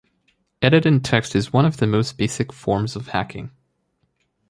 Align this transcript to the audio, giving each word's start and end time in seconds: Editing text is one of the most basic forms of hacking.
Editing 0.63 0.99
text 1.01 1.35
is 1.35 1.53
one 1.53 1.63
of 1.63 1.77
the 1.77 1.85
most 1.85 2.17
basic 2.17 2.51
forms 2.51 2.95
of 2.95 3.09
hacking. 3.09 3.51